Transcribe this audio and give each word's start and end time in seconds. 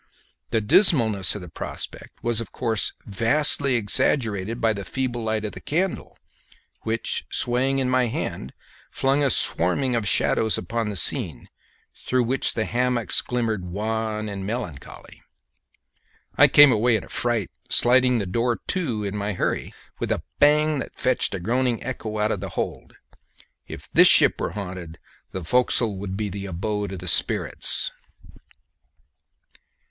The 0.49 0.61
dismalness 0.61 1.35
of 1.35 1.41
the 1.41 1.47
prospect 1.47 2.23
was 2.23 2.41
of 2.41 2.51
course 2.51 2.93
vastly 3.05 3.75
exaggerated 3.75 4.59
by 4.59 4.73
the 4.73 4.83
feeble 4.83 5.21
light 5.21 5.45
of 5.45 5.51
the 5.51 5.61
candle, 5.61 6.17
which, 6.81 7.27
swaying 7.29 7.77
in 7.77 7.87
my 7.87 8.07
hand, 8.07 8.51
flung 8.89 9.21
a 9.21 9.29
swarming 9.29 9.95
of 9.95 10.07
shadows 10.07 10.57
upon 10.57 10.89
the 10.89 10.95
scene, 10.95 11.49
through 11.93 12.23
which 12.23 12.55
the 12.55 12.65
hammocks 12.65 13.21
glimmered 13.21 13.63
wan 13.65 14.27
and 14.27 14.43
melancholy. 14.43 15.21
I 16.35 16.47
came 16.47 16.71
away 16.71 16.95
in 16.95 17.03
a 17.03 17.07
fright, 17.07 17.51
sliding 17.69 18.17
the 18.17 18.25
door 18.25 18.57
to 18.69 19.03
in 19.03 19.15
my 19.15 19.33
hurry 19.33 19.71
with 19.99 20.11
a 20.11 20.23
bang 20.39 20.79
that 20.79 20.99
fetched 20.99 21.35
a 21.35 21.39
groaning 21.39 21.83
echo 21.83 22.17
out 22.17 22.31
of 22.31 22.39
the 22.39 22.49
hold. 22.49 22.95
If 23.67 23.87
this 23.93 24.07
ship 24.07 24.41
were 24.41 24.53
haunted, 24.53 24.97
the 25.31 25.43
forecastle 25.43 25.95
would 25.99 26.17
be 26.17 26.29
the 26.29 26.47
abode 26.47 26.91
of 26.91 26.97
the 26.97 27.07
spirits! 27.07 27.91